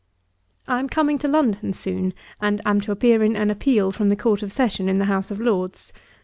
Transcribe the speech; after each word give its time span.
'I 0.67 0.79
am 0.79 0.89
coming 0.89 1.19
to 1.19 1.27
London 1.27 1.73
soon, 1.73 2.15
and 2.41 2.59
am 2.65 2.81
to 2.81 2.91
appear 2.91 3.21
in 3.23 3.35
an 3.35 3.51
appeal 3.51 3.91
from 3.91 4.09
the 4.09 4.15
Court 4.15 4.41
of 4.41 4.51
Session 4.51 4.89
in 4.89 4.97
the 4.97 5.05
House 5.05 5.29
of 5.29 5.39
Lords. 5.39 5.93